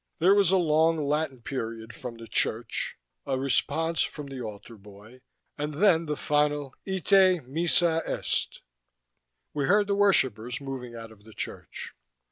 [0.17, 5.21] There was a long Latin period from the church, a response from the altar boy,
[5.59, 8.61] and then the final Ite, missa est.
[9.53, 11.93] We heard the worshippers moving out of the church.